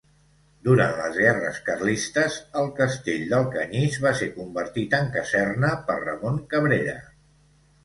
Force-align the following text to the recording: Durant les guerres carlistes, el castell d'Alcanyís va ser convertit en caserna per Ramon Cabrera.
Durant 0.67 0.93
les 1.01 1.19
guerres 1.23 1.59
carlistes, 1.67 2.37
el 2.63 2.71
castell 2.79 3.27
d'Alcanyís 3.35 3.99
va 4.07 4.15
ser 4.23 4.31
convertit 4.41 4.99
en 5.03 5.15
caserna 5.19 5.73
per 5.93 6.01
Ramon 6.09 6.43
Cabrera. 6.57 6.99